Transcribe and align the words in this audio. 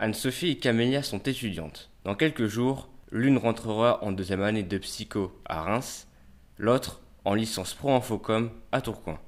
Anne-Sophie 0.00 0.50
et 0.50 0.56
Camélia 0.56 1.02
sont 1.02 1.18
étudiantes. 1.18 1.90
Dans 2.04 2.14
quelques 2.14 2.46
jours, 2.46 2.88
l'une 3.10 3.36
rentrera 3.36 4.04
en 4.04 4.12
deuxième 4.12 4.42
année 4.42 4.62
de 4.62 4.78
psycho 4.78 5.32
à 5.44 5.62
Reims, 5.62 6.06
l'autre 6.56 7.00
en 7.24 7.34
licence 7.34 7.74
pro 7.74 7.90
infocom 7.90 8.50
à 8.70 8.80
Tourcoing. 8.80 9.18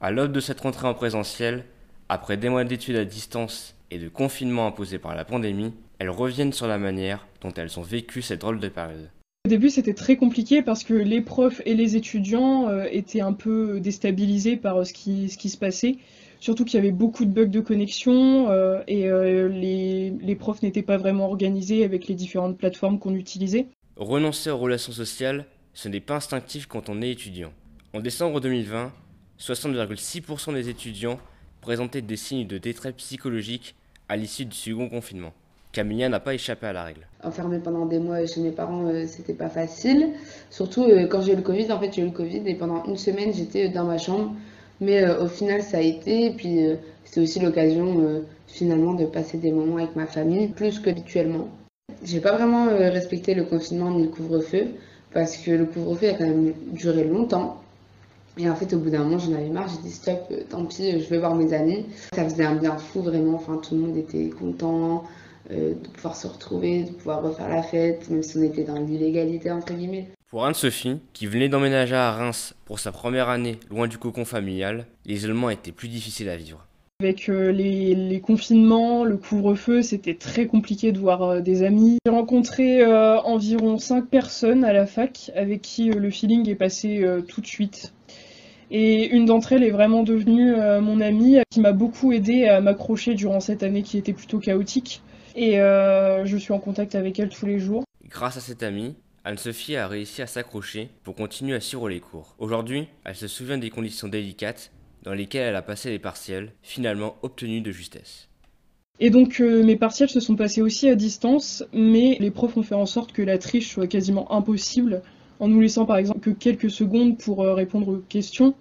À 0.00 0.10
l'aube 0.10 0.32
de 0.32 0.40
cette 0.40 0.60
rentrée 0.60 0.88
en 0.88 0.94
présentiel, 0.94 1.66
après 2.08 2.38
des 2.38 2.48
mois 2.48 2.64
d'études 2.64 2.96
à 2.96 3.04
distance 3.04 3.74
et 3.90 3.98
de 3.98 4.08
confinement 4.08 4.66
imposé 4.66 4.98
par 4.98 5.14
la 5.14 5.26
pandémie, 5.26 5.74
elles 5.98 6.08
reviennent 6.08 6.54
sur 6.54 6.68
la 6.68 6.78
manière 6.78 7.26
dont 7.42 7.52
elles 7.52 7.78
ont 7.78 7.82
vécu 7.82 8.22
cette 8.22 8.40
drôle 8.40 8.60
de 8.60 8.68
période. 8.68 9.10
Au 9.44 9.50
début, 9.50 9.68
c'était 9.68 9.92
très 9.92 10.16
compliqué 10.16 10.62
parce 10.62 10.84
que 10.84 10.94
les 10.94 11.20
profs 11.20 11.60
et 11.66 11.74
les 11.74 11.96
étudiants 11.96 12.70
euh, 12.70 12.86
étaient 12.90 13.20
un 13.20 13.34
peu 13.34 13.78
déstabilisés 13.78 14.56
par 14.56 14.86
ce 14.86 14.94
qui 14.94 15.28
se 15.28 15.58
passait. 15.58 15.96
Surtout 16.44 16.66
qu'il 16.66 16.74
y 16.74 16.82
avait 16.82 16.92
beaucoup 16.92 17.24
de 17.24 17.30
bugs 17.30 17.46
de 17.46 17.60
connexion 17.60 18.50
euh, 18.50 18.82
et 18.86 19.08
euh, 19.08 19.48
les, 19.48 20.10
les 20.10 20.34
profs 20.34 20.60
n'étaient 20.62 20.82
pas 20.82 20.98
vraiment 20.98 21.24
organisés 21.24 21.84
avec 21.84 22.06
les 22.06 22.14
différentes 22.14 22.58
plateformes 22.58 22.98
qu'on 22.98 23.14
utilisait. 23.14 23.68
Renoncer 23.96 24.50
aux 24.50 24.58
relations 24.58 24.92
sociales, 24.92 25.46
ce 25.72 25.88
n'est 25.88 26.00
pas 26.00 26.16
instinctif 26.16 26.66
quand 26.66 26.90
on 26.90 27.00
est 27.00 27.08
étudiant. 27.08 27.50
En 27.94 28.00
décembre 28.00 28.42
2020, 28.42 28.92
60,6% 29.40 30.52
des 30.52 30.68
étudiants 30.68 31.18
présentaient 31.62 32.02
des 32.02 32.16
signes 32.16 32.46
de 32.46 32.58
détresse 32.58 32.92
psychologique 32.98 33.74
à 34.10 34.18
l'issue 34.18 34.44
du 34.44 34.54
second 34.54 34.90
confinement. 34.90 35.32
Camilla 35.72 36.10
n'a 36.10 36.20
pas 36.20 36.34
échappé 36.34 36.66
à 36.66 36.74
la 36.74 36.84
règle. 36.84 37.06
Enfermée 37.22 37.58
pendant 37.58 37.86
des 37.86 37.98
mois 37.98 38.26
chez 38.26 38.42
mes 38.42 38.52
parents, 38.52 38.84
euh, 38.88 39.06
c'était 39.06 39.32
pas 39.32 39.48
facile. 39.48 40.10
Surtout 40.50 40.84
euh, 40.84 41.06
quand 41.06 41.22
j'ai 41.22 41.32
eu 41.32 41.36
le 41.36 41.42
Covid, 41.42 41.72
en 41.72 41.80
fait 41.80 41.94
j'ai 41.94 42.02
eu 42.02 42.04
le 42.04 42.10
Covid 42.10 42.42
et 42.44 42.54
pendant 42.54 42.84
une 42.84 42.98
semaine 42.98 43.32
j'étais 43.32 43.70
dans 43.70 43.84
ma 43.84 43.96
chambre. 43.96 44.34
Mais 44.84 45.02
euh, 45.02 45.24
au 45.24 45.28
final 45.28 45.62
ça 45.62 45.78
a 45.78 45.80
été, 45.80 46.26
et 46.26 46.30
puis 46.30 46.66
euh, 46.66 46.76
c'est 47.04 47.20
aussi 47.20 47.40
l'occasion 47.40 48.00
euh, 48.00 48.20
finalement 48.46 48.92
de 48.94 49.06
passer 49.06 49.38
des 49.38 49.50
moments 49.50 49.78
avec 49.78 49.96
ma 49.96 50.06
famille, 50.06 50.48
plus 50.48 50.78
qu'habituellement. 50.78 51.48
J'ai 52.02 52.20
pas 52.20 52.32
vraiment 52.32 52.66
respecté 52.66 53.34
le 53.34 53.44
confinement 53.44 53.90
ni 53.90 54.02
le 54.02 54.08
couvre-feu, 54.08 54.68
parce 55.12 55.36
que 55.38 55.50
le 55.50 55.64
couvre-feu 55.64 56.10
a 56.10 56.14
quand 56.14 56.26
même 56.26 56.52
duré 56.72 57.04
longtemps. 57.04 57.60
Et 58.36 58.50
en 58.50 58.56
fait, 58.56 58.74
au 58.74 58.78
bout 58.78 58.90
d'un 58.90 59.04
moment, 59.04 59.18
j'en 59.18 59.32
avais 59.32 59.48
marre, 59.48 59.68
j'ai 59.68 59.88
dit 59.88 59.94
stop, 59.94 60.32
tant 60.50 60.64
pis, 60.64 61.00
je 61.00 61.08
vais 61.08 61.18
voir 61.18 61.34
mes 61.34 61.52
amis. 61.52 61.86
Ça 62.14 62.24
faisait 62.24 62.44
un 62.44 62.56
bien 62.56 62.76
fou, 62.76 63.00
vraiment. 63.00 63.36
Enfin, 63.36 63.58
tout 63.58 63.74
le 63.74 63.82
monde 63.82 63.96
était 63.96 64.28
content 64.30 65.04
euh, 65.50 65.74
de 65.74 65.88
pouvoir 65.88 66.16
se 66.16 66.26
retrouver, 66.26 66.84
de 66.84 66.90
pouvoir 66.90 67.22
refaire 67.22 67.48
la 67.48 67.62
fête, 67.62 68.08
même 68.10 68.22
si 68.22 68.38
on 68.38 68.42
était 68.42 68.64
dans 68.64 68.78
l'illégalité, 68.78 69.50
entre 69.50 69.72
guillemets. 69.74 70.08
Pour 70.30 70.44
Anne-Sophie, 70.44 70.98
qui 71.12 71.26
venait 71.26 71.48
d'emménager 71.48 71.94
à 71.94 72.10
Reims 72.12 72.54
pour 72.64 72.78
sa 72.80 72.90
première 72.92 73.28
année 73.28 73.58
loin 73.70 73.86
du 73.86 73.98
cocon 73.98 74.24
familial, 74.24 74.86
l'isolement 75.06 75.50
était 75.50 75.72
plus 75.72 75.88
difficile 75.88 76.28
à 76.28 76.36
vivre. 76.36 76.66
Avec 77.00 77.28
euh, 77.28 77.50
les, 77.50 77.94
les 77.94 78.20
confinements, 78.20 79.04
le 79.04 79.16
couvre-feu, 79.16 79.82
c'était 79.82 80.14
très 80.14 80.46
compliqué 80.46 80.92
de 80.92 80.98
voir 80.98 81.22
euh, 81.22 81.40
des 81.40 81.62
amis. 81.62 81.98
J'ai 82.06 82.12
rencontré 82.12 82.82
euh, 82.82 83.20
environ 83.22 83.78
5 83.78 84.06
personnes 84.06 84.64
à 84.64 84.72
la 84.72 84.86
fac 84.86 85.30
avec 85.36 85.60
qui 85.60 85.90
euh, 85.90 85.94
le 85.98 86.10
feeling 86.10 86.48
est 86.48 86.54
passé 86.54 87.02
euh, 87.02 87.20
tout 87.20 87.40
de 87.40 87.46
suite. 87.46 87.92
Et 88.70 89.08
une 89.08 89.26
d'entre 89.26 89.52
elles 89.52 89.62
est 89.64 89.70
vraiment 89.70 90.02
devenue 90.02 90.54
euh, 90.54 90.80
mon 90.80 91.00
amie, 91.00 91.38
qui 91.50 91.60
m'a 91.60 91.72
beaucoup 91.72 92.12
aidé 92.12 92.46
à 92.46 92.60
m'accrocher 92.60 93.14
durant 93.14 93.40
cette 93.40 93.62
année 93.62 93.82
qui 93.82 93.98
était 93.98 94.12
plutôt 94.12 94.38
chaotique. 94.38 95.02
Et 95.34 95.60
euh, 95.60 96.24
je 96.24 96.36
suis 96.36 96.52
en 96.52 96.58
contact 96.58 96.94
avec 96.94 97.18
elle 97.18 97.28
tous 97.28 97.46
les 97.46 97.58
jours. 97.58 97.84
Grâce 98.08 98.36
à 98.36 98.40
cette 98.40 98.62
amie, 98.62 98.94
Anne-Sophie 99.24 99.76
a 99.76 99.88
réussi 99.88 100.22
à 100.22 100.26
s'accrocher 100.26 100.90
pour 101.02 101.14
continuer 101.14 101.56
à 101.56 101.60
suivre 101.60 101.88
les 101.88 102.00
cours. 102.00 102.34
Aujourd'hui, 102.38 102.88
elle 103.04 103.16
se 103.16 103.26
souvient 103.26 103.58
des 103.58 103.70
conditions 103.70 104.08
délicates 104.08 104.70
dans 105.02 105.14
lesquelles 105.14 105.48
elle 105.48 105.56
a 105.56 105.62
passé 105.62 105.90
les 105.90 105.98
partiels, 105.98 106.52
finalement 106.62 107.16
obtenus 107.22 107.62
de 107.62 107.72
justesse. 107.72 108.28
Et 109.00 109.10
donc 109.10 109.40
euh, 109.40 109.64
mes 109.64 109.76
partiels 109.76 110.08
se 110.08 110.20
sont 110.20 110.36
passés 110.36 110.62
aussi 110.62 110.88
à 110.88 110.94
distance, 110.94 111.64
mais 111.72 112.16
les 112.20 112.30
profs 112.30 112.56
ont 112.56 112.62
fait 112.62 112.76
en 112.76 112.86
sorte 112.86 113.12
que 113.12 113.22
la 113.22 113.38
triche 113.38 113.68
soit 113.68 113.86
quasiment 113.86 114.30
impossible, 114.32 115.02
en 115.40 115.48
nous 115.48 115.60
laissant 115.60 115.84
par 115.84 115.96
exemple 115.96 116.20
que 116.20 116.30
quelques 116.30 116.70
secondes 116.70 117.18
pour 117.18 117.42
euh, 117.42 117.54
répondre 117.54 117.88
aux 117.88 118.02
questions. 118.08 118.54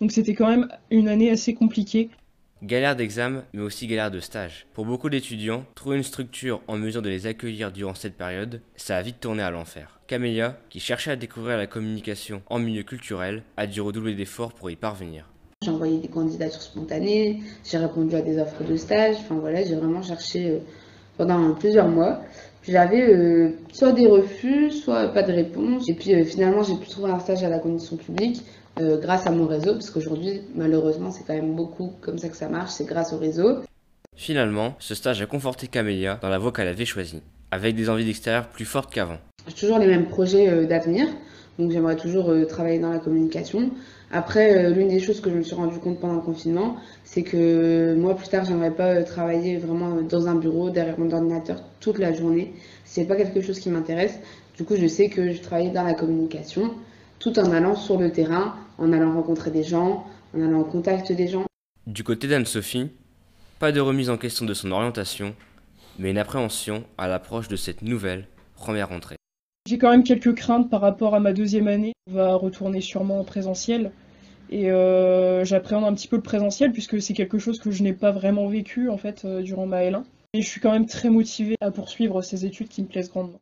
Donc 0.00 0.12
c'était 0.12 0.34
quand 0.34 0.48
même 0.48 0.68
une 0.90 1.08
année 1.08 1.30
assez 1.30 1.54
compliquée. 1.54 2.10
Galère 2.64 2.94
d'examen, 2.94 3.42
mais 3.52 3.62
aussi 3.62 3.88
galère 3.88 4.12
de 4.12 4.20
stage. 4.20 4.66
Pour 4.72 4.86
beaucoup 4.86 5.10
d'étudiants, 5.10 5.64
trouver 5.74 5.96
une 5.96 6.04
structure 6.04 6.60
en 6.68 6.76
mesure 6.76 7.02
de 7.02 7.08
les 7.08 7.26
accueillir 7.26 7.72
durant 7.72 7.96
cette 7.96 8.16
période, 8.16 8.60
ça 8.76 8.96
a 8.96 9.02
vite 9.02 9.18
tourné 9.18 9.42
à 9.42 9.50
l'enfer. 9.50 9.98
Camélia, 10.06 10.56
qui 10.70 10.78
cherchait 10.78 11.10
à 11.10 11.16
découvrir 11.16 11.56
la 11.56 11.66
communication 11.66 12.40
en 12.48 12.60
milieu 12.60 12.84
culturel, 12.84 13.42
a 13.56 13.66
dû 13.66 13.80
redoubler 13.80 14.14
d'efforts 14.14 14.52
pour 14.52 14.70
y 14.70 14.76
parvenir. 14.76 15.28
J'ai 15.64 15.72
envoyé 15.72 15.98
des 15.98 16.06
candidatures 16.06 16.62
spontanées, 16.62 17.40
j'ai 17.68 17.78
répondu 17.78 18.14
à 18.14 18.22
des 18.22 18.38
offres 18.38 18.62
de 18.62 18.76
stage, 18.76 19.16
enfin 19.18 19.34
voilà, 19.40 19.64
j'ai 19.64 19.74
vraiment 19.74 20.02
cherché 20.02 20.50
euh, 20.50 20.58
pendant 21.18 21.54
plusieurs 21.54 21.88
mois. 21.88 22.20
J'avais 22.62 23.12
euh, 23.12 23.58
soit 23.72 23.90
des 23.90 24.06
refus, 24.06 24.70
soit 24.70 25.08
pas 25.08 25.24
de 25.24 25.32
réponse. 25.32 25.88
Et 25.88 25.94
puis 25.94 26.14
euh, 26.14 26.24
finalement, 26.24 26.62
j'ai 26.62 26.76
pu 26.76 26.88
trouver 26.88 27.10
un 27.10 27.18
stage 27.18 27.42
à 27.42 27.48
la 27.48 27.58
condition 27.58 27.96
publique 27.96 28.44
euh, 28.80 28.98
grâce 28.98 29.26
à 29.26 29.30
mon 29.30 29.46
réseau, 29.46 29.72
parce 29.72 29.90
qu'aujourd'hui, 29.90 30.42
malheureusement, 30.54 31.10
c'est 31.10 31.24
quand 31.26 31.34
même 31.34 31.54
beaucoup 31.54 31.92
comme 32.00 32.18
ça 32.18 32.28
que 32.28 32.36
ça 32.36 32.48
marche, 32.48 32.70
c'est 32.70 32.84
grâce 32.84 33.12
au 33.12 33.18
réseau. 33.18 33.58
Finalement, 34.16 34.74
ce 34.78 34.94
stage 34.94 35.20
a 35.20 35.26
conforté 35.26 35.66
Camélia 35.66 36.18
dans 36.22 36.28
la 36.28 36.38
voie 36.38 36.52
qu'elle 36.52 36.68
avait 36.68 36.84
choisie, 36.84 37.22
avec 37.50 37.76
des 37.76 37.90
envies 37.90 38.04
d'extérieur 38.04 38.48
plus 38.48 38.64
fortes 38.64 38.92
qu'avant. 38.92 39.18
J'ai 39.46 39.54
toujours 39.54 39.78
les 39.78 39.86
mêmes 39.86 40.06
projets 40.06 40.48
euh, 40.48 40.66
d'avenir, 40.66 41.06
donc 41.58 41.70
j'aimerais 41.70 41.96
toujours 41.96 42.30
euh, 42.30 42.46
travailler 42.46 42.78
dans 42.78 42.90
la 42.90 42.98
communication. 42.98 43.70
Après, 44.10 44.70
l'une 44.70 44.88
des 44.88 45.00
choses 45.00 45.20
que 45.22 45.30
je 45.30 45.36
me 45.36 45.42
suis 45.42 45.54
rendu 45.54 45.78
compte 45.78 45.98
pendant 45.98 46.16
le 46.16 46.20
confinement, 46.20 46.76
c'est 47.02 47.22
que 47.22 47.94
moi 47.94 48.14
plus 48.14 48.28
tard, 48.28 48.44
j'aimerais 48.44 48.70
pas 48.70 49.02
travailler 49.04 49.56
vraiment 49.56 50.02
dans 50.02 50.28
un 50.28 50.34
bureau 50.34 50.68
derrière 50.68 50.98
mon 50.98 51.10
ordinateur 51.10 51.62
toute 51.80 51.98
la 51.98 52.12
journée. 52.12 52.52
C'est 52.84 53.04
pas 53.04 53.16
quelque 53.16 53.40
chose 53.40 53.58
qui 53.58 53.70
m'intéresse. 53.70 54.18
Du 54.56 54.64
coup, 54.64 54.76
je 54.76 54.86
sais 54.86 55.08
que 55.08 55.32
je 55.32 55.40
travaille 55.40 55.70
dans 55.70 55.82
la 55.82 55.94
communication, 55.94 56.74
tout 57.18 57.38
en 57.38 57.52
allant 57.52 57.74
sur 57.74 57.98
le 57.98 58.12
terrain, 58.12 58.54
en 58.78 58.92
allant 58.92 59.12
rencontrer 59.14 59.50
des 59.50 59.64
gens, 59.64 60.06
en 60.36 60.42
allant 60.42 60.60
en 60.60 60.64
contact 60.64 61.12
des 61.12 61.28
gens. 61.28 61.44
Du 61.86 62.04
côté 62.04 62.28
d'Anne-Sophie, 62.28 62.90
pas 63.58 63.72
de 63.72 63.80
remise 63.80 64.10
en 64.10 64.16
question 64.16 64.44
de 64.44 64.54
son 64.54 64.70
orientation, 64.72 65.34
mais 65.98 66.10
une 66.10 66.18
appréhension 66.18 66.84
à 66.98 67.08
l'approche 67.08 67.48
de 67.48 67.56
cette 67.56 67.82
nouvelle 67.82 68.26
première 68.56 68.88
rentrée. 68.88 69.16
J'ai 69.68 69.78
quand 69.78 69.90
même 69.90 70.02
quelques 70.02 70.34
craintes 70.34 70.68
par 70.70 70.80
rapport 70.80 71.14
à 71.14 71.20
ma 71.20 71.32
deuxième 71.32 71.68
année. 71.68 71.92
On 72.10 72.14
va 72.14 72.34
retourner 72.34 72.80
sûrement 72.80 73.20
en 73.20 73.24
présentiel. 73.24 73.92
Et 74.50 74.70
euh, 74.70 75.44
j'appréhende 75.44 75.84
un 75.84 75.94
petit 75.94 76.08
peu 76.08 76.16
le 76.16 76.22
présentiel 76.22 76.72
puisque 76.72 77.00
c'est 77.00 77.14
quelque 77.14 77.38
chose 77.38 77.58
que 77.58 77.70
je 77.70 77.82
n'ai 77.82 77.92
pas 77.92 78.10
vraiment 78.10 78.48
vécu 78.48 78.90
en 78.90 78.98
fait 78.98 79.24
euh, 79.24 79.40
durant 79.40 79.66
ma 79.66 79.82
L1. 79.82 80.02
Et 80.34 80.42
je 80.42 80.48
suis 80.48 80.60
quand 80.60 80.72
même 80.72 80.86
très 80.86 81.10
motivée 81.10 81.56
à 81.60 81.70
poursuivre 81.70 82.22
ces 82.22 82.44
études 82.44 82.68
qui 82.68 82.82
me 82.82 82.86
plaisent 82.86 83.10
grandement. 83.10 83.40